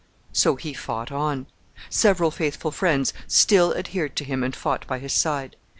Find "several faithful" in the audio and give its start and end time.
1.91-2.71